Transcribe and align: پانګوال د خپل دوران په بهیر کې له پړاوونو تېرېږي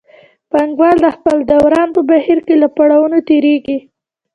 پانګوال 0.51 0.97
د 1.01 1.07
خپل 1.15 1.37
دوران 1.51 1.87
په 1.95 2.01
بهیر 2.09 2.39
کې 2.45 2.55
له 2.61 2.67
پړاوونو 2.75 3.17
تېرېږي 3.29 3.77